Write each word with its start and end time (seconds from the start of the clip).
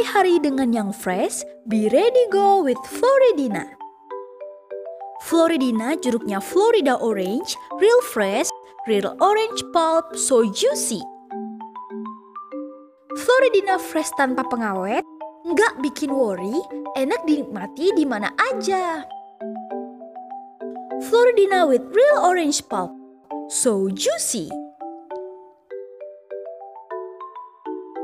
Mulai 0.00 0.16
hari 0.16 0.36
dengan 0.40 0.72
yang 0.72 0.90
fresh, 0.96 1.44
be 1.68 1.84
ready 1.92 2.24
go 2.32 2.64
with 2.64 2.80
Floridina. 2.88 3.68
Floridina 5.28 5.92
jeruknya 6.00 6.40
Florida 6.40 6.96
Orange, 6.96 7.52
real 7.76 8.00
fresh, 8.08 8.48
real 8.88 9.12
orange 9.20 9.60
pulp, 9.76 10.16
so 10.16 10.40
juicy. 10.56 11.04
Floridina 13.12 13.76
fresh 13.76 14.08
tanpa 14.16 14.48
pengawet, 14.48 15.04
nggak 15.44 15.84
bikin 15.84 16.16
worry, 16.16 16.56
enak 16.96 17.20
dinikmati 17.28 17.92
di 17.92 18.08
mana 18.08 18.32
aja. 18.40 19.04
Floridina 21.12 21.68
with 21.68 21.84
real 21.92 22.24
orange 22.24 22.64
pulp, 22.72 22.88
so 23.52 23.92
juicy. 23.92 24.48